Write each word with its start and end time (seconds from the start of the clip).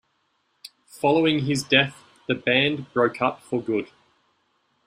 Following 0.87 1.45
his 1.45 1.61
death, 1.61 2.03
the 2.27 2.33
Band 2.33 2.91
broke 2.91 3.21
up 3.21 3.43
for 3.43 3.61
good. 3.61 3.89